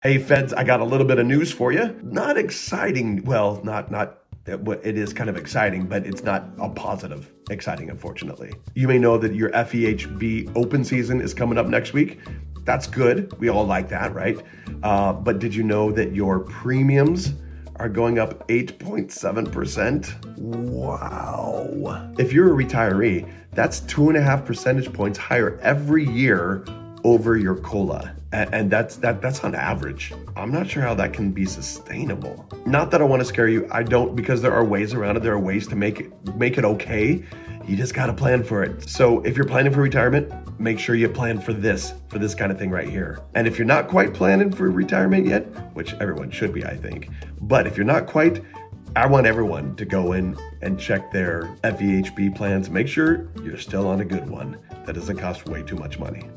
Hey 0.00 0.18
feds, 0.18 0.52
I 0.52 0.62
got 0.62 0.78
a 0.78 0.84
little 0.84 1.04
bit 1.04 1.18
of 1.18 1.26
news 1.26 1.50
for 1.50 1.72
you. 1.72 1.92
Not 2.04 2.38
exciting. 2.38 3.24
Well, 3.24 3.60
not 3.64 3.90
not 3.90 4.20
it 4.46 4.96
is 4.96 5.12
kind 5.12 5.28
of 5.28 5.36
exciting, 5.36 5.86
but 5.86 6.06
it's 6.06 6.22
not 6.22 6.50
a 6.60 6.68
positive 6.68 7.32
exciting, 7.50 7.90
unfortunately. 7.90 8.52
You 8.76 8.86
may 8.86 8.96
know 8.96 9.18
that 9.18 9.34
your 9.34 9.50
FEHB 9.50 10.52
open 10.54 10.84
season 10.84 11.20
is 11.20 11.34
coming 11.34 11.58
up 11.58 11.66
next 11.66 11.94
week. 11.94 12.20
That's 12.62 12.86
good. 12.86 13.36
We 13.40 13.48
all 13.48 13.66
like 13.66 13.88
that, 13.88 14.14
right? 14.14 14.40
Uh, 14.84 15.14
but 15.14 15.40
did 15.40 15.52
you 15.52 15.64
know 15.64 15.90
that 15.90 16.14
your 16.14 16.38
premiums 16.38 17.34
are 17.80 17.88
going 17.88 18.20
up 18.20 18.46
8.7%? 18.46 20.38
Wow. 20.38 22.14
If 22.18 22.32
you're 22.32 22.54
a 22.54 22.64
retiree, 22.64 23.28
that's 23.50 23.80
two 23.80 24.10
and 24.10 24.16
a 24.16 24.22
half 24.22 24.44
percentage 24.44 24.92
points 24.92 25.18
higher 25.18 25.58
every 25.60 26.08
year 26.08 26.64
over 27.04 27.36
your 27.36 27.56
cola. 27.56 28.14
And 28.32 28.70
that's 28.70 28.96
that 28.96 29.22
that's 29.22 29.42
on 29.42 29.54
average. 29.54 30.12
I'm 30.36 30.52
not 30.52 30.68
sure 30.68 30.82
how 30.82 30.94
that 30.94 31.12
can 31.14 31.30
be 31.30 31.46
sustainable. 31.46 32.46
Not 32.66 32.90
that 32.90 33.00
i 33.00 33.04
want 33.04 33.20
to 33.20 33.24
scare 33.24 33.48
you 33.48 33.66
i 33.70 33.82
don't 33.82 34.14
because 34.14 34.42
there 34.42 34.52
are 34.52 34.64
ways 34.64 34.92
around 34.92 35.16
it 35.16 35.22
there 35.22 35.32
are 35.32 35.38
ways 35.38 35.66
to 35.68 35.76
make 35.76 36.00
it 36.00 36.34
make 36.36 36.58
it 36.58 36.64
okay. 36.64 37.24
You 37.66 37.76
just 37.76 37.94
got 37.94 38.06
to 38.06 38.14
plan 38.14 38.42
for 38.42 38.62
it. 38.62 38.88
So 38.88 39.20
if 39.22 39.36
you're 39.36 39.46
planning 39.46 39.72
for 39.72 39.80
retirement 39.80 40.32
make 40.60 40.78
sure 40.78 40.94
you 40.94 41.08
plan 41.08 41.40
for 41.40 41.52
this 41.52 41.94
for 42.08 42.18
this 42.18 42.34
kind 42.34 42.52
of 42.52 42.58
thing 42.58 42.70
right 42.70 42.88
here. 42.88 43.20
And 43.34 43.46
if 43.46 43.58
you're 43.58 43.66
not 43.66 43.88
quite 43.88 44.12
planning 44.12 44.52
for 44.52 44.70
retirement 44.70 45.26
yet 45.26 45.44
which 45.74 45.94
everyone 45.94 46.30
should 46.30 46.52
be 46.52 46.64
i 46.64 46.76
think 46.76 47.08
but 47.40 47.66
if 47.66 47.76
you're 47.76 47.86
not 47.86 48.06
quite 48.06 48.42
I 48.96 49.06
want 49.06 49.26
everyone 49.26 49.76
to 49.76 49.84
go 49.84 50.12
in 50.14 50.36
and 50.60 50.80
check 50.80 51.12
their 51.12 51.42
FEHB 51.62 52.34
plans. 52.34 52.68
Make 52.68 52.88
sure 52.88 53.28
you're 53.44 53.58
still 53.58 53.86
on 53.86 54.00
a 54.00 54.04
good 54.04 54.28
one. 54.28 54.58
That 54.86 54.94
doesn't 54.94 55.18
cost 55.18 55.46
way 55.46 55.62
too 55.62 55.76
much 55.76 55.98
money. 55.98 56.28